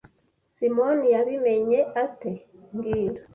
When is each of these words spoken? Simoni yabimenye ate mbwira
Simoni 0.55 1.07
yabimenye 1.15 1.79
ate 2.03 2.31
mbwira 2.73 3.21